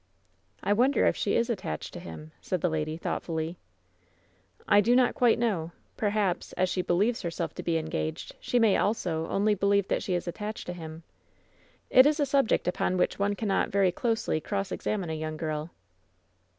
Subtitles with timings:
[0.63, 3.59] "I wonder if she is attached to him," said the lady, thoughtfully.
[4.67, 5.73] "I do not quite know.
[5.95, 10.01] Perhaps, as she believes her* self to be engaged, she may also only believe that
[10.01, 11.03] she is attached to him.
[11.91, 15.69] It is a subject upon which one cannot very closely cross examine a young girl."